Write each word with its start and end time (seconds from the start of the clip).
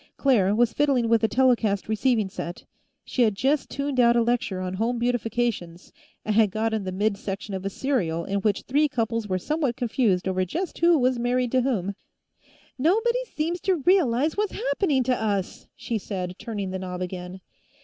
Claire 0.17 0.55
was 0.55 0.73
fiddling 0.73 1.07
with 1.07 1.23
a 1.23 1.27
telecast 1.27 1.87
receiving 1.87 2.27
set; 2.27 2.65
she 3.05 3.21
had 3.21 3.35
just 3.35 3.69
tuned 3.69 3.99
out 3.99 4.15
a 4.15 4.23
lecture 4.23 4.59
on 4.59 4.73
Home 4.73 4.99
Beautifications 4.99 5.91
and 6.25 6.33
had 6.35 6.49
gotten 6.49 6.85
the 6.85 6.91
mid 6.91 7.17
section 7.17 7.53
of 7.53 7.63
a 7.65 7.69
serial 7.69 8.25
in 8.25 8.39
which 8.39 8.63
three 8.63 8.87
couples 8.87 9.27
were 9.27 9.37
somewhat 9.37 9.75
confused 9.75 10.27
over 10.27 10.43
just 10.43 10.79
who 10.79 10.97
was 10.97 11.19
married 11.19 11.51
to 11.51 11.61
whom. 11.61 11.93
"Nobody 12.79 13.23
seems 13.37 13.61
to 13.61 13.75
realize 13.85 14.35
what's 14.35 14.53
happening 14.53 15.03
to 15.03 15.15
us!" 15.15 15.67
she 15.75 15.99
said, 15.99 16.33
turning 16.39 16.71
the 16.71 16.79
knob 16.79 17.03
again. 17.03 17.39